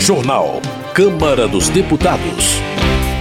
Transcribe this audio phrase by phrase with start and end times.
[0.00, 0.62] Jornal.
[0.94, 2.58] Câmara dos Deputados.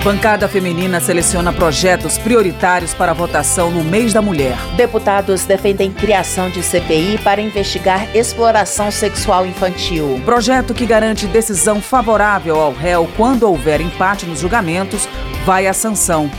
[0.02, 4.58] Bancada feminina seleciona projetos prioritários para votação no mês da mulher.
[4.78, 10.22] Deputados defendem criação de CPI para investigar exploração sexual infantil.
[10.24, 15.06] Projeto que garante decisão favorável ao réu quando houver empate nos julgamentos
[15.46, 16.32] vai à sanção.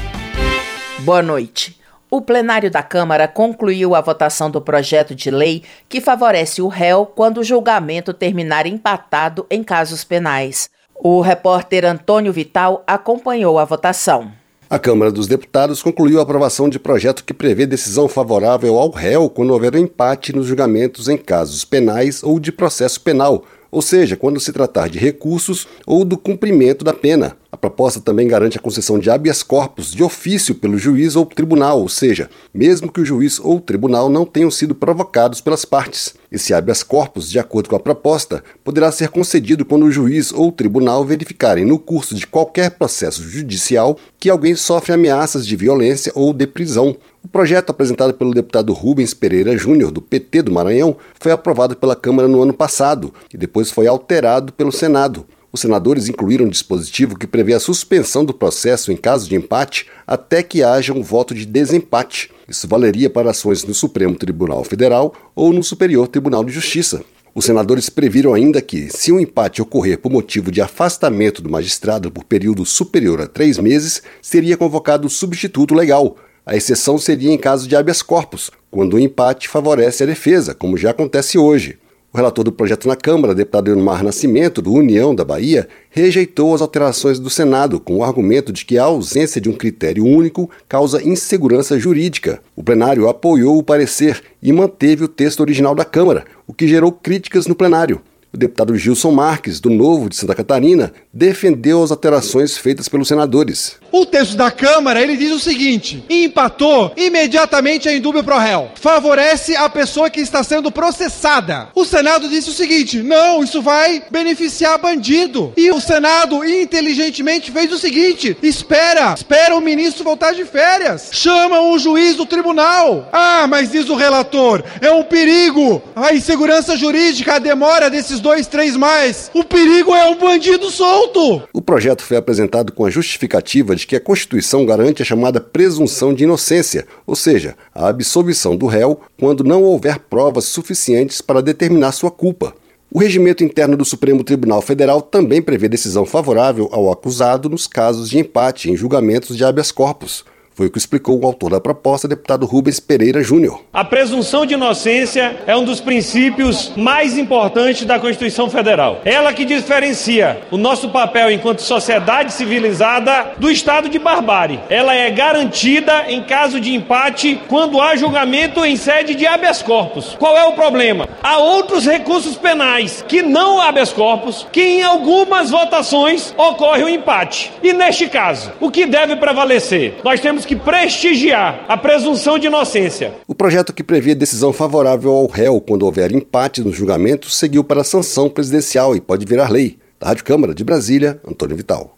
[1.01, 1.80] Boa noite.
[2.11, 7.07] O plenário da Câmara concluiu a votação do projeto de lei que favorece o réu
[7.07, 10.69] quando o julgamento terminar empatado em casos penais.
[10.93, 14.33] O repórter Antônio Vital acompanhou a votação.
[14.69, 19.31] A Câmara dos Deputados concluiu a aprovação de projeto que prevê decisão favorável ao réu
[19.31, 24.41] quando houver empate nos julgamentos em casos penais ou de processo penal, ou seja, quando
[24.41, 27.37] se tratar de recursos ou do cumprimento da pena.
[27.53, 31.81] A proposta também garante a concessão de habeas corpus de ofício pelo juiz ou tribunal,
[31.81, 36.15] ou seja, mesmo que o juiz ou tribunal não tenham sido provocados pelas partes.
[36.31, 40.53] Esse habeas corpus, de acordo com a proposta, poderá ser concedido quando o juiz ou
[40.53, 46.33] tribunal verificarem no curso de qualquer processo judicial que alguém sofre ameaças de violência ou
[46.33, 46.97] de prisão.
[47.23, 51.95] O projeto apresentado pelo deputado Rubens Pereira Júnior, do PT do Maranhão, foi aprovado pela
[51.95, 55.27] Câmara no ano passado e depois foi alterado pelo Senado.
[55.53, 59.87] Os senadores incluíram um dispositivo que prevê a suspensão do processo em caso de empate
[60.07, 62.31] até que haja um voto de desempate.
[62.49, 67.05] Isso valeria para ações no Supremo Tribunal Federal ou no Superior Tribunal de Justiça.
[67.35, 72.11] Os senadores previram ainda que, se um empate ocorrer por motivo de afastamento do magistrado
[72.11, 76.17] por período superior a três meses, seria convocado substituto legal.
[76.45, 80.77] A exceção seria em caso de habeas corpus, quando o empate favorece a defesa, como
[80.77, 81.79] já acontece hoje.
[82.13, 86.61] O relator do projeto na Câmara, deputado Elmar Nascimento, do União da Bahia, rejeitou as
[86.61, 91.01] alterações do Senado com o argumento de que a ausência de um critério único causa
[91.07, 92.43] insegurança jurídica.
[92.57, 96.91] O plenário apoiou o parecer e manteve o texto original da Câmara, o que gerou
[96.91, 98.01] críticas no plenário.
[98.33, 103.77] O deputado Gilson Marques, do Novo de Santa Catarina, defendeu as alterações feitas pelos senadores.
[103.91, 108.71] O texto da Câmara, ele diz o seguinte: empatou, imediatamente é indúbio pro réu.
[108.77, 111.71] Favorece a pessoa que está sendo processada.
[111.75, 115.53] O Senado disse o seguinte: não, isso vai beneficiar bandido.
[115.57, 121.09] E o Senado, inteligentemente, fez o seguinte: espera, espera o ministro voltar de férias.
[121.11, 123.09] Chama o juiz do tribunal.
[123.13, 125.83] Ah, mas diz o relator, é um perigo.
[125.97, 129.31] A insegurança jurídica, a demora desses dois, três mais.
[129.35, 131.43] O perigo é um bandido solto.
[131.53, 136.15] O projeto foi apresentado com a justificativa de que a Constituição garante a chamada presunção
[136.15, 141.93] de inocência, ou seja, a absolvição do réu quando não houver provas suficientes para determinar
[141.93, 142.55] sua culpa.
[142.93, 148.11] O regimento interno do Supremo Tribunal Federal também prevê decisão favorável ao acusado nos casos
[148.11, 150.25] de empate em julgamentos de habeas corpus,
[150.61, 153.63] foi o que explicou o autor da proposta, deputado Rubens Pereira Júnior.
[153.73, 159.01] A presunção de inocência é um dos princípios mais importantes da Constituição Federal.
[159.07, 164.61] Ela que diferencia o nosso papel enquanto sociedade civilizada do estado de barbárie.
[164.69, 170.15] Ela é garantida em caso de empate quando há julgamento em sede de habeas corpus.
[170.19, 171.09] Qual é o problema?
[171.23, 176.91] Há outros recursos penais que não habeas corpus, que em algumas votações ocorre o um
[176.91, 177.51] empate.
[177.63, 179.95] E neste caso, o que deve prevalecer?
[180.05, 183.15] Nós temos que prestigiar a presunção de inocência.
[183.27, 187.83] O projeto que previa decisão favorável ao réu quando houver empate no julgamento seguiu para
[187.83, 189.79] a sanção presidencial e pode virar lei.
[189.99, 191.95] Da Rádio Câmara de Brasília, Antônio Vital.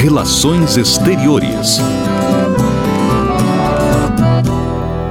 [0.00, 1.80] Relações Exteriores.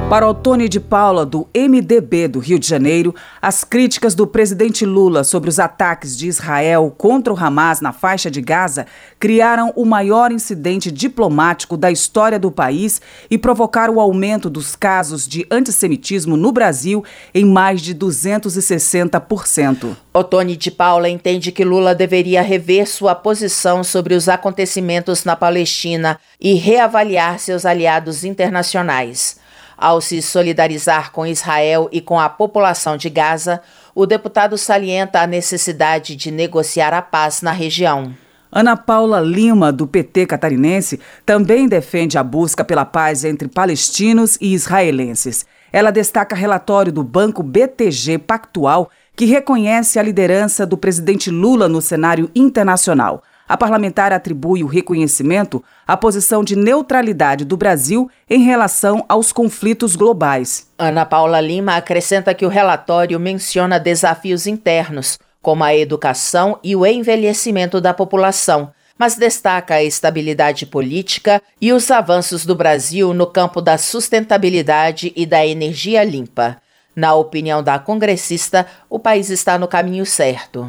[0.08, 3.12] Para Otone de Paula, do MDB do Rio de Janeiro,
[3.42, 8.30] as críticas do presidente Lula sobre os ataques de Israel contra o Hamas na faixa
[8.30, 8.86] de Gaza
[9.18, 15.26] criaram o maior incidente diplomático da história do país e provocaram o aumento dos casos
[15.26, 19.96] de antissemitismo no Brasil em mais de 260%.
[20.14, 26.20] Otone de Paula entende que Lula deveria rever sua posição sobre os acontecimentos na Palestina
[26.40, 29.44] e reavaliar seus aliados internacionais.
[29.76, 33.60] Ao se solidarizar com Israel e com a população de Gaza,
[33.94, 38.14] o deputado salienta a necessidade de negociar a paz na região.
[38.50, 44.54] Ana Paula Lima, do PT catarinense, também defende a busca pela paz entre palestinos e
[44.54, 45.44] israelenses.
[45.70, 51.82] Ela destaca relatório do Banco BTG Pactual, que reconhece a liderança do presidente Lula no
[51.82, 53.22] cenário internacional.
[53.48, 59.94] A parlamentar atribui o reconhecimento à posição de neutralidade do Brasil em relação aos conflitos
[59.94, 60.68] globais.
[60.76, 66.84] Ana Paula Lima acrescenta que o relatório menciona desafios internos, como a educação e o
[66.84, 73.60] envelhecimento da população, mas destaca a estabilidade política e os avanços do Brasil no campo
[73.60, 76.56] da sustentabilidade e da energia limpa.
[76.96, 80.68] Na opinião da congressista, o país está no caminho certo.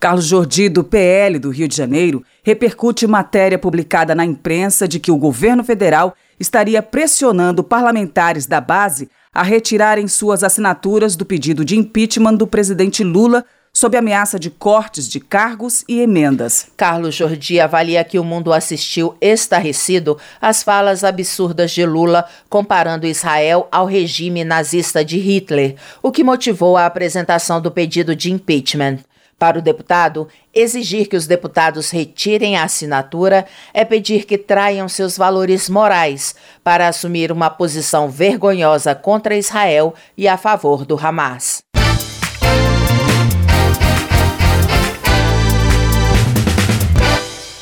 [0.00, 5.10] Carlos Jordi, do PL do Rio de Janeiro, repercute matéria publicada na imprensa de que
[5.10, 11.76] o governo federal estaria pressionando parlamentares da base a retirarem suas assinaturas do pedido de
[11.76, 16.68] impeachment do presidente Lula sob ameaça de cortes de cargos e emendas.
[16.76, 23.68] Carlos Jordi avalia que o mundo assistiu estarrecido às falas absurdas de Lula comparando Israel
[23.70, 28.98] ao regime nazista de Hitler, o que motivou a apresentação do pedido de impeachment.
[29.38, 35.16] Para o deputado, exigir que os deputados retirem a assinatura é pedir que traiam seus
[35.16, 41.67] valores morais para assumir uma posição vergonhosa contra Israel e a favor do Hamas.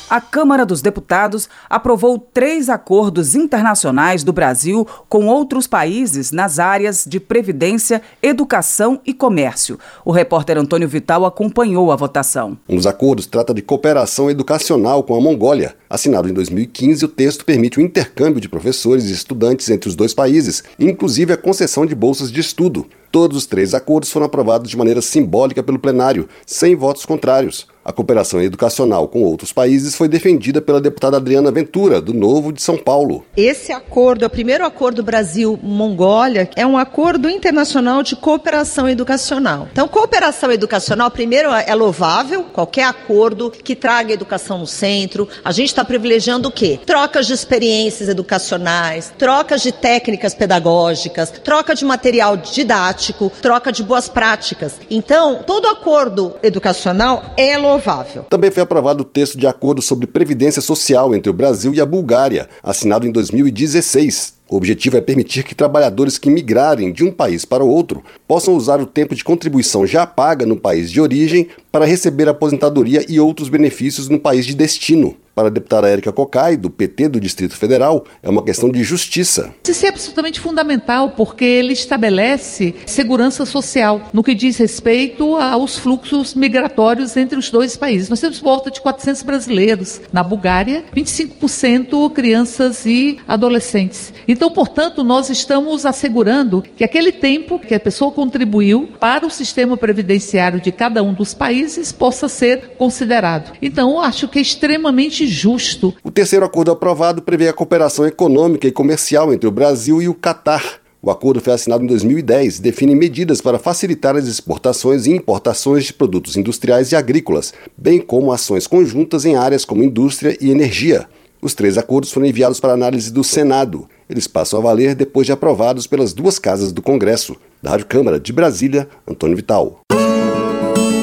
[0.09, 7.05] A Câmara dos Deputados aprovou três acordos internacionais do Brasil com outros países nas áreas
[7.05, 9.77] de previdência, educação e comércio.
[10.05, 12.57] O repórter Antônio Vital acompanhou a votação.
[12.69, 15.75] Um dos acordos trata de cooperação educacional com a Mongólia.
[15.89, 20.13] Assinado em 2015, o texto permite o intercâmbio de professores e estudantes entre os dois
[20.13, 22.85] países, inclusive a concessão de bolsas de estudo.
[23.11, 27.67] Todos os três acordos foram aprovados de maneira simbólica pelo plenário, sem votos contrários.
[27.87, 32.61] A cooperação educacional com outros países foi defendida pela deputada Adriana Ventura, do Novo de
[32.61, 33.23] São Paulo.
[33.37, 39.69] Esse acordo o primeiro acordo Brasil-Mongólia, é um acordo internacional de cooperação educacional.
[39.71, 45.29] Então, cooperação educacional, primeiro, é louvável, qualquer acordo que traga educação no centro.
[45.45, 46.77] A gente está privilegiando o quê?
[46.85, 54.09] Trocas de experiências educacionais, trocas de técnicas pedagógicas, troca de material didático, troca de boas
[54.09, 54.73] práticas.
[54.89, 58.25] Então, todo acordo educacional é louvável louvável.
[58.29, 61.85] Também foi aprovado o texto de acordo sobre previdência social entre o Brasil e a
[61.85, 64.36] Bulgária, assinado em 2016.
[64.49, 68.55] O objetivo é permitir que trabalhadores que migrarem de um país para o outro possam
[68.55, 73.19] usar o tempo de contribuição já paga no país de origem para receber aposentadoria e
[73.19, 75.17] outros benefícios no país de destino.
[75.37, 79.53] Para a deputada Érica Cocai, do PT do Distrito Federal, é uma questão de justiça.
[79.69, 86.33] Isso é absolutamente fundamental, porque ele estabelece segurança social no que diz respeito aos fluxos
[86.33, 88.09] migratórios entre os dois países.
[88.09, 90.01] Nós temos volta de 400 brasileiros.
[90.11, 94.11] Na Bulgária, 25% crianças e adolescentes.
[94.37, 99.75] Então, portanto, nós estamos assegurando que aquele tempo que a pessoa contribuiu para o sistema
[99.75, 103.53] previdenciário de cada um dos países possa ser considerado.
[103.59, 105.91] Então, acho que é extremamente justo.
[106.03, 110.13] O terceiro acordo aprovado prevê a cooperação econômica e comercial entre o Brasil e o
[110.13, 110.81] Catar.
[111.01, 115.85] O acordo foi assinado em 2010 e define medidas para facilitar as exportações e importações
[115.85, 121.07] de produtos industriais e agrícolas, bem como ações conjuntas em áreas como indústria e energia.
[121.41, 123.87] Os três acordos foram enviados para análise do Senado.
[124.09, 127.35] Eles passam a valer depois de aprovados pelas duas casas do Congresso.
[127.61, 129.81] Da Rádio Câmara de Brasília, Antônio Vital.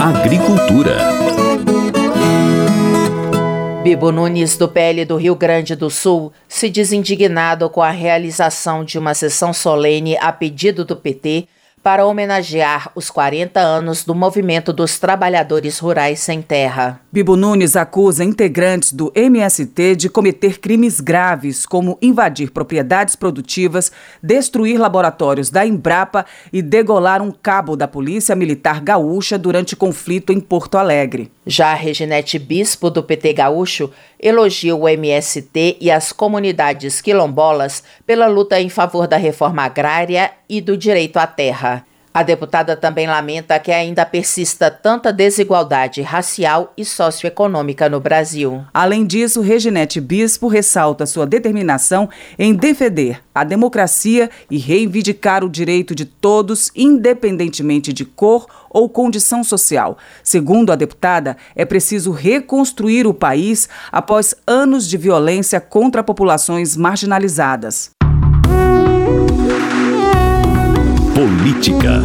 [0.00, 0.96] Agricultura.
[3.82, 8.82] Bibo Nunes, do PL do Rio Grande do Sul, se diz indignado com a realização
[8.82, 11.46] de uma sessão solene a pedido do PT
[11.84, 16.98] para homenagear os 40 anos do movimento dos trabalhadores rurais sem terra.
[17.12, 23.92] Bibo Nunes acusa integrantes do MST de cometer crimes graves, como invadir propriedades produtivas,
[24.22, 30.40] destruir laboratórios da Embrapa e degolar um cabo da Polícia Militar Gaúcha durante conflito em
[30.40, 31.30] Porto Alegre.
[31.46, 38.58] Já Reginete Bispo, do PT Gaúcho, elogia o MST e as comunidades quilombolas pela luta
[38.60, 41.84] em favor da reforma agrária e do direito à terra.
[42.16, 48.64] A deputada também lamenta que ainda persista tanta desigualdade racial e socioeconômica no Brasil.
[48.72, 55.92] Além disso, Reginete Bispo ressalta sua determinação em defender a democracia e reivindicar o direito
[55.92, 59.98] de todos, independentemente de cor ou condição social.
[60.22, 67.90] Segundo a deputada, é preciso reconstruir o país após anos de violência contra populações marginalizadas.
[71.14, 72.02] Política.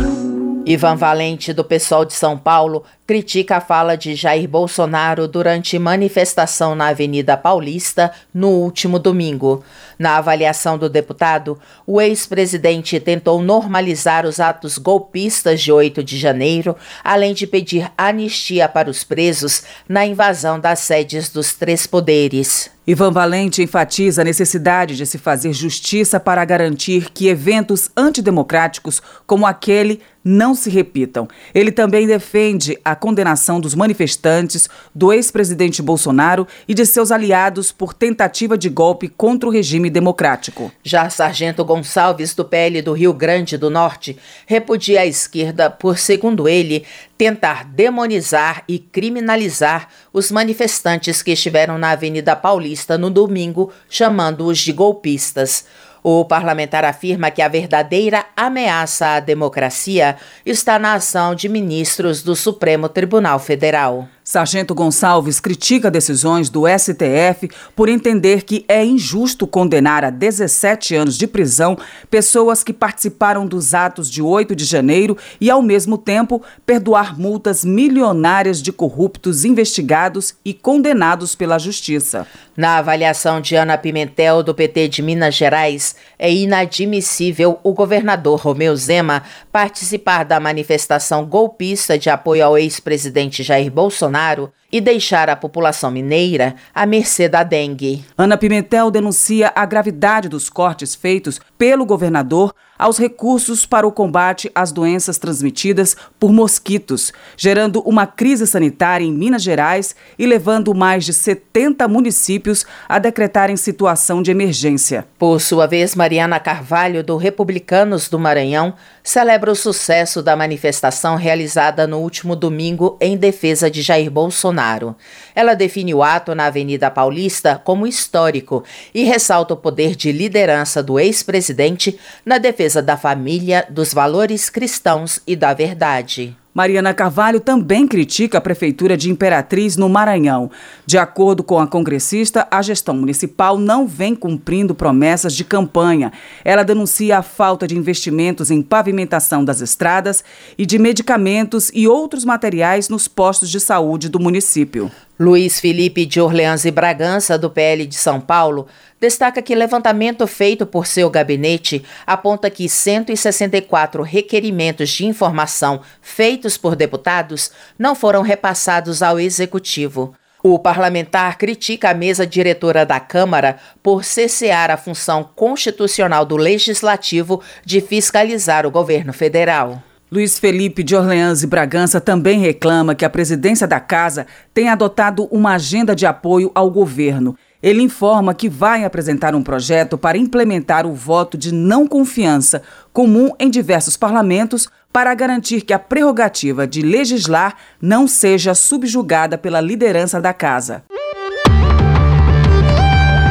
[0.67, 6.75] Ivan Valente, do PSOL de São Paulo, critica a fala de Jair Bolsonaro durante manifestação
[6.75, 9.63] na Avenida Paulista no último domingo.
[9.97, 16.75] Na avaliação do deputado, o ex-presidente tentou normalizar os atos golpistas de 8 de janeiro,
[17.03, 22.69] além de pedir anistia para os presos na invasão das sedes dos três poderes.
[22.89, 29.45] Ivan Valente enfatiza a necessidade de se fazer justiça para garantir que eventos antidemocráticos como
[29.45, 31.27] aquele não se repitam.
[31.53, 37.93] Ele também defende a condenação dos manifestantes, do ex-presidente Bolsonaro e de seus aliados por
[37.93, 40.71] tentativa de golpe contra o regime democrático.
[40.83, 46.47] Já Sargento Gonçalves, do PL do Rio Grande do Norte, repudia a esquerda por, segundo
[46.47, 46.85] ele,
[47.17, 54.71] tentar demonizar e criminalizar os manifestantes que estiveram na Avenida Paulista no domingo, chamando-os de
[54.71, 55.65] golpistas.
[56.03, 60.15] O parlamentar afirma que a verdadeira ameaça à democracia
[60.45, 64.07] está na ação de ministros do Supremo Tribunal Federal.
[64.29, 71.17] Sargento Gonçalves critica decisões do STF por entender que é injusto condenar a 17 anos
[71.17, 71.75] de prisão
[72.11, 77.65] pessoas que participaram dos atos de 8 de janeiro e, ao mesmo tempo, perdoar multas
[77.65, 82.27] milionárias de corruptos investigados e condenados pela Justiça.
[82.55, 88.75] Na avaliação de Ana Pimentel, do PT de Minas Gerais, é inadmissível o governador Romeu
[88.75, 95.35] Zema participar da manifestação golpista de apoio ao ex-presidente Jair Bolsonaro Bolsonaro e deixar a
[95.35, 98.05] população mineira à mercê da dengue.
[98.17, 104.49] Ana Pimentel denuncia a gravidade dos cortes feitos pelo governador aos recursos para o combate
[104.55, 111.03] às doenças transmitidas por mosquitos, gerando uma crise sanitária em Minas Gerais e levando mais
[111.03, 115.05] de 70 municípios a decretarem situação de emergência.
[115.17, 121.85] Por sua vez, Mariana Carvalho, do Republicanos do Maranhão, celebra o sucesso da manifestação realizada
[121.85, 124.95] no último domingo em defesa de Jair Bolsonaro.
[125.35, 130.81] Ela define o ato na Avenida Paulista como histórico e ressalta o poder de liderança
[130.81, 136.37] do ex-presidente na defesa defesa da família, dos valores cristãos e da verdade.
[136.53, 140.49] Mariana Carvalho também critica a Prefeitura de Imperatriz, no Maranhão.
[140.85, 146.11] De acordo com a congressista, a gestão municipal não vem cumprindo promessas de campanha.
[146.43, 150.23] Ela denuncia a falta de investimentos em pavimentação das estradas
[150.57, 154.91] e de medicamentos e outros materiais nos postos de saúde do município.
[155.19, 158.67] Luiz Felipe de Orleans e Bragança, do PL de São Paulo,
[159.01, 166.75] destaca que levantamento feito por seu gabinete aponta que 164 requerimentos de informação feitos por
[166.75, 170.13] deputados não foram repassados ao Executivo.
[170.41, 177.41] O parlamentar critica a mesa diretora da Câmara por cessear a função constitucional do Legislativo
[177.65, 179.83] de fiscalizar o governo federal.
[180.11, 185.25] Luiz Felipe de Orleans e Bragança também reclama que a presidência da casa tenha adotado
[185.25, 187.37] uma agenda de apoio ao governo.
[187.61, 192.61] Ele informa que vai apresentar um projeto para implementar o voto de não confiança,
[192.93, 199.59] comum em diversos parlamentos, para garantir que a prerrogativa de legislar não seja subjugada pela
[199.59, 200.83] liderança da casa.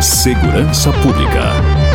[0.03, 1.89] Segurança Pública.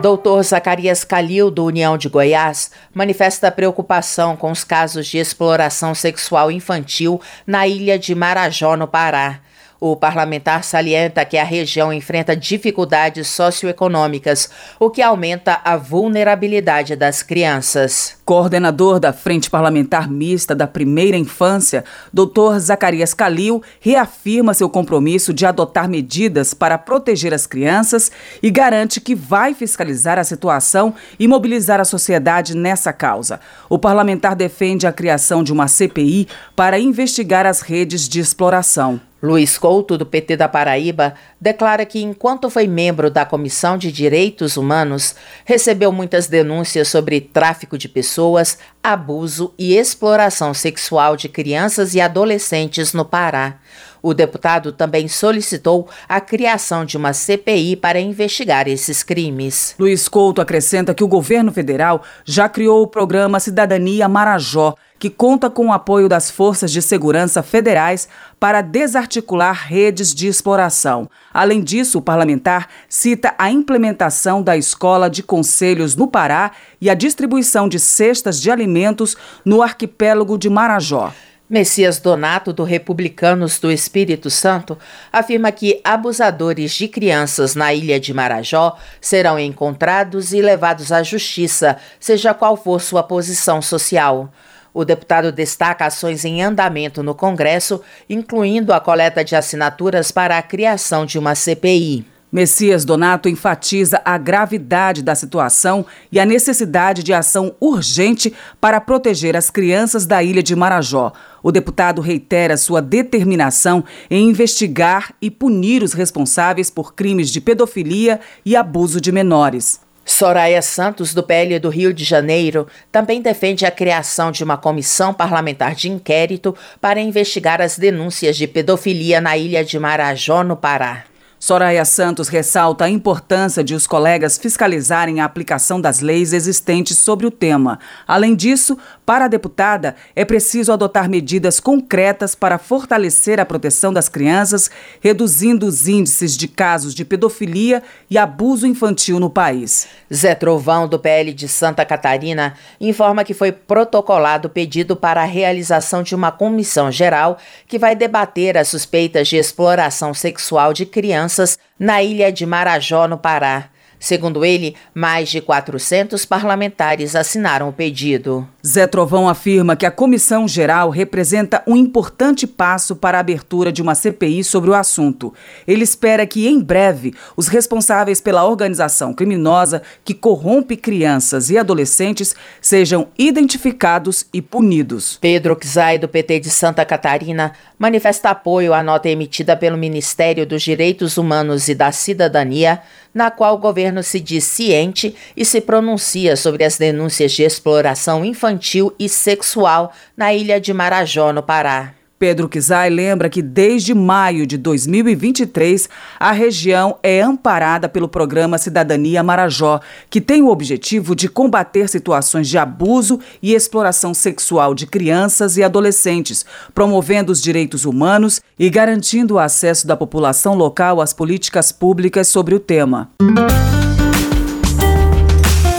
[0.00, 6.50] Doutor Zacarias Calil, do União de Goiás, manifesta preocupação com os casos de exploração sexual
[6.50, 9.40] infantil na ilha de Marajó, no Pará.
[9.82, 17.22] O parlamentar salienta que a região enfrenta dificuldades socioeconômicas, o que aumenta a vulnerabilidade das
[17.22, 18.18] crianças.
[18.22, 21.82] Coordenador da Frente Parlamentar Mista da Primeira Infância,
[22.12, 22.58] Dr.
[22.58, 29.14] Zacarias Calil reafirma seu compromisso de adotar medidas para proteger as crianças e garante que
[29.14, 33.40] vai fiscalizar a situação e mobilizar a sociedade nessa causa.
[33.66, 39.00] O parlamentar defende a criação de uma CPI para investigar as redes de exploração.
[39.22, 44.56] Luiz Couto, do PT da Paraíba, declara que, enquanto foi membro da Comissão de Direitos
[44.56, 52.00] Humanos, recebeu muitas denúncias sobre tráfico de pessoas, abuso e exploração sexual de crianças e
[52.00, 53.58] adolescentes no Pará.
[54.02, 59.74] O deputado também solicitou a criação de uma CPI para investigar esses crimes.
[59.78, 65.48] Luiz Couto acrescenta que o governo federal já criou o programa Cidadania Marajó que conta
[65.48, 68.06] com o apoio das forças de segurança federais
[68.38, 71.08] para desarticular redes de exploração.
[71.32, 76.94] Além disso, o parlamentar cita a implementação da Escola de Conselhos no Pará e a
[76.94, 81.14] distribuição de cestas de alimentos no arquipélago de Marajó.
[81.48, 84.78] Messias Donato, do Republicanos do Espírito Santo,
[85.10, 91.78] afirma que abusadores de crianças na ilha de Marajó serão encontrados e levados à justiça,
[91.98, 94.30] seja qual for sua posição social.
[94.72, 100.42] O deputado destaca ações em andamento no Congresso, incluindo a coleta de assinaturas para a
[100.42, 102.06] criação de uma CPI.
[102.32, 109.36] Messias Donato enfatiza a gravidade da situação e a necessidade de ação urgente para proteger
[109.36, 111.12] as crianças da ilha de Marajó.
[111.42, 118.20] O deputado reitera sua determinação em investigar e punir os responsáveis por crimes de pedofilia
[118.44, 119.80] e abuso de menores.
[120.10, 125.14] Soraya Santos, do PL do Rio de Janeiro, também defende a criação de uma comissão
[125.14, 131.04] parlamentar de inquérito para investigar as denúncias de pedofilia na ilha de Marajó, no Pará.
[131.42, 137.26] Soraya Santos ressalta a importância de os colegas fiscalizarem a aplicação das leis existentes sobre
[137.26, 137.78] o tema.
[138.06, 144.06] Além disso, para a deputada, é preciso adotar medidas concretas para fortalecer a proteção das
[144.06, 144.70] crianças,
[145.00, 149.88] reduzindo os índices de casos de pedofilia e abuso infantil no país.
[150.12, 156.02] Zé Trovão, do PL de Santa Catarina, informa que foi protocolado pedido para a realização
[156.02, 161.29] de uma comissão geral que vai debater as suspeitas de exploração sexual de crianças
[161.78, 163.69] na ilha de Marajó, no Pará.
[164.02, 168.48] Segundo ele, mais de 400 parlamentares assinaram o pedido.
[168.66, 173.82] Zé Trovão afirma que a comissão geral representa um importante passo para a abertura de
[173.82, 175.34] uma CPI sobre o assunto.
[175.68, 182.34] Ele espera que, em breve, os responsáveis pela organização criminosa que corrompe crianças e adolescentes
[182.58, 185.18] sejam identificados e punidos.
[185.20, 190.62] Pedro Czai, do PT de Santa Catarina, manifesta apoio à nota emitida pelo Ministério dos
[190.62, 192.80] Direitos Humanos e da Cidadania
[193.14, 198.24] na qual o governo se diz ciente e se pronuncia sobre as denúncias de exploração
[198.24, 201.99] infantil e sexual na ilha de Marajó, no Pará.
[202.20, 209.22] Pedro Kizai lembra que desde maio de 2023 a região é amparada pelo programa Cidadania
[209.22, 215.56] Marajó, que tem o objetivo de combater situações de abuso e exploração sexual de crianças
[215.56, 221.72] e adolescentes, promovendo os direitos humanos e garantindo o acesso da população local às políticas
[221.72, 223.08] públicas sobre o tema.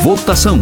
[0.01, 0.59] Votação.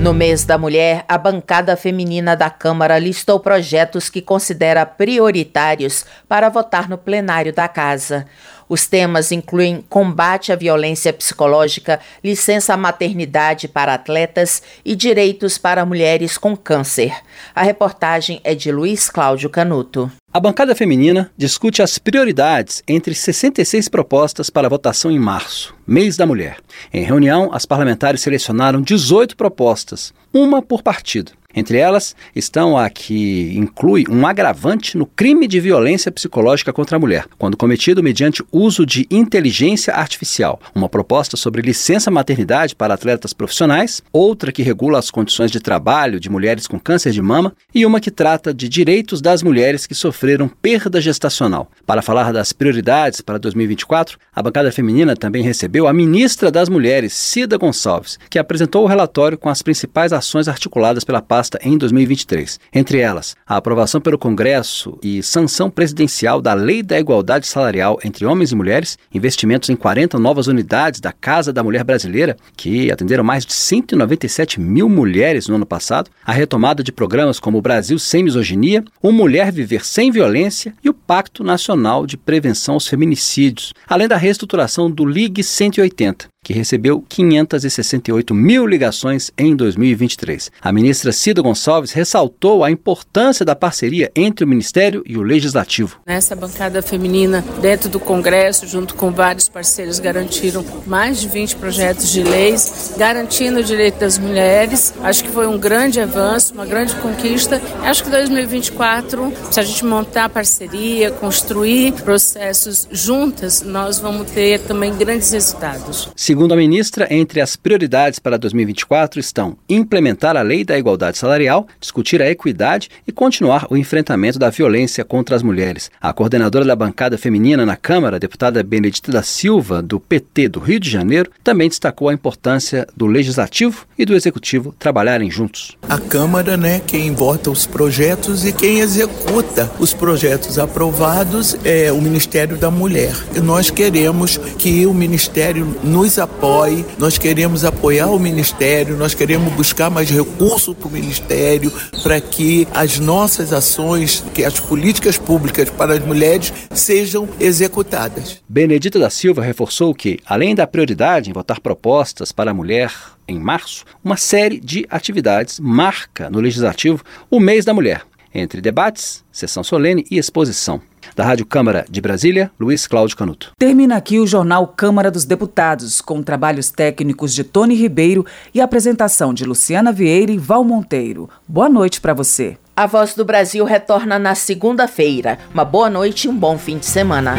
[0.00, 6.48] No mês da mulher, a bancada feminina da Câmara listou projetos que considera prioritários para
[6.48, 8.26] votar no plenário da Casa.
[8.66, 16.38] Os temas incluem combate à violência psicológica, licença maternidade para atletas e direitos para mulheres
[16.38, 17.14] com câncer.
[17.54, 20.10] A reportagem é de Luiz Cláudio Canuto.
[20.32, 26.24] A bancada feminina discute as prioridades entre 66 propostas para votação em março, mês da
[26.24, 26.58] mulher.
[26.92, 31.32] Em reunião, as parlamentares selecionaram 18 propostas, uma por partido.
[31.54, 37.00] Entre elas estão a que inclui um agravante no crime de violência psicológica contra a
[37.00, 43.32] mulher, quando cometido mediante uso de inteligência artificial, uma proposta sobre licença maternidade para atletas
[43.32, 47.84] profissionais, outra que regula as condições de trabalho de mulheres com câncer de mama e
[47.86, 51.70] uma que trata de direitos das mulheres que sofreram perda gestacional.
[51.86, 57.12] Para falar das prioridades para 2024, a bancada feminina também recebeu a ministra das Mulheres,
[57.12, 61.78] Cida Gonçalves, que apresentou o relatório com as principais ações articuladas pela paz pasta em
[61.78, 62.60] 2023.
[62.70, 68.26] Entre elas, a aprovação pelo Congresso e sanção presidencial da Lei da Igualdade Salarial entre
[68.26, 73.24] Homens e Mulheres, investimentos em 40 novas unidades da Casa da Mulher Brasileira, que atenderam
[73.24, 77.98] mais de 197 mil mulheres no ano passado, a retomada de programas como o Brasil
[77.98, 83.72] Sem Misoginia, o Mulher Viver Sem Violência e o Pacto Nacional de Prevenção aos Feminicídios,
[83.88, 90.50] além da reestruturação do Ligue 180 que recebeu 568 mil ligações em 2023.
[90.60, 96.00] A ministra Cida Gonçalves ressaltou a importância da parceria entre o Ministério e o Legislativo.
[96.06, 102.10] Nessa bancada feminina, dentro do Congresso, junto com vários parceiros, garantiram mais de 20 projetos
[102.10, 104.94] de leis garantindo o direito das mulheres.
[105.02, 107.60] Acho que foi um grande avanço, uma grande conquista.
[107.82, 114.94] Acho que 2024, se a gente montar parceria, construir processos juntas, nós vamos ter também
[114.96, 116.08] grandes resultados.
[116.30, 121.66] Segundo a ministra, entre as prioridades para 2024 estão implementar a lei da igualdade salarial,
[121.80, 125.90] discutir a equidade e continuar o enfrentamento da violência contra as mulheres.
[126.00, 130.78] A coordenadora da bancada feminina na Câmara, deputada Benedita da Silva, do PT do Rio
[130.78, 135.76] de Janeiro, também destacou a importância do legislativo e do executivo trabalharem juntos.
[135.88, 142.00] A Câmara, né, quem vota os projetos e quem executa os projetos aprovados é o
[142.00, 143.16] Ministério da Mulher.
[143.34, 149.52] E nós queremos que o Ministério nos apoie, nós queremos apoiar o Ministério, nós queremos
[149.54, 155.68] buscar mais recursos para o Ministério para que as nossas ações, que as políticas públicas
[155.70, 158.42] para as mulheres sejam executadas.
[158.48, 162.92] Benedita da Silva reforçou que, além da prioridade em votar propostas para a mulher
[163.26, 168.02] em março, uma série de atividades marca no Legislativo o mês da mulher,
[168.34, 170.80] entre debates, sessão solene e exposição.
[171.16, 173.52] Da Rádio Câmara de Brasília, Luiz Cláudio Canuto.
[173.58, 179.34] Termina aqui o jornal Câmara dos Deputados, com trabalhos técnicos de Tony Ribeiro e apresentação
[179.34, 181.28] de Luciana Vieira e Val Monteiro.
[181.48, 182.56] Boa noite para você.
[182.76, 185.38] A Voz do Brasil retorna na segunda-feira.
[185.52, 187.34] Uma boa noite e um bom fim de semana.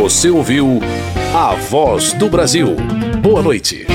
[0.00, 0.80] Você ouviu
[1.34, 2.76] A voz do Brasil.
[3.20, 3.86] Boa noite.